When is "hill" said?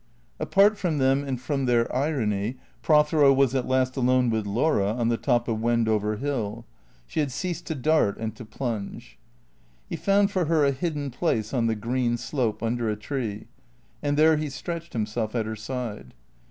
6.17-6.65